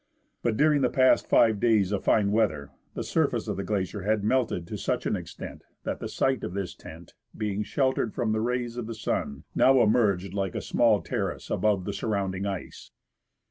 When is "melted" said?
4.23-4.65